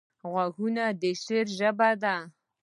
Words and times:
غوږونه 0.31 0.83
د 1.01 1.03
شعر 1.23 1.45
ژبه 1.57 1.89
ده 2.01 2.15